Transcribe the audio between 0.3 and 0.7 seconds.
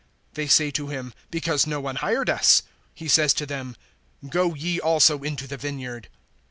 (7)They